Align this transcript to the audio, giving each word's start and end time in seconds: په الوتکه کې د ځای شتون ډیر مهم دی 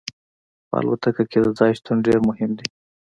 په 0.67 0.75
الوتکه 0.79 1.23
کې 1.31 1.39
د 1.45 1.47
ځای 1.59 1.71
شتون 1.79 1.97
ډیر 2.05 2.17
مهم 2.27 2.51
دی 2.57 2.67